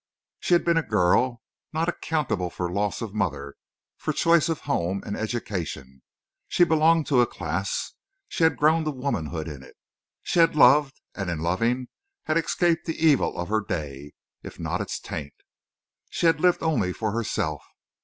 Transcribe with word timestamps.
She 0.39 0.55
had 0.55 0.65
been 0.65 0.77
a 0.77 0.81
girl, 0.81 1.43
not 1.73 1.87
accountable 1.87 2.49
for 2.49 2.71
loss 2.71 3.03
of 3.03 3.13
mother, 3.13 3.53
for 3.97 4.11
choice 4.11 4.49
of 4.49 4.61
home 4.61 5.03
and 5.05 5.15
education. 5.15 6.01
She 6.47 6.63
had 6.63 6.69
belonged 6.69 7.05
to 7.05 7.21
a 7.21 7.27
class. 7.27 7.93
She 8.27 8.43
had 8.43 8.57
grown 8.57 8.83
to 8.85 8.89
womanhood 8.89 9.47
in 9.47 9.61
it. 9.61 9.75
She 10.23 10.39
had 10.39 10.55
loved, 10.55 10.99
and 11.13 11.29
in 11.29 11.41
loving 11.41 11.89
had 12.23 12.35
escaped 12.35 12.87
the 12.87 12.97
evil 12.97 13.37
of 13.37 13.49
her 13.49 13.61
day, 13.61 14.13
if 14.41 14.59
not 14.59 14.81
its 14.81 14.99
taint. 14.99 15.33
She 16.09 16.25
had 16.25 16.39
lived 16.41 16.63
only 16.63 16.93
for 16.93 17.11
herself. 17.11 17.63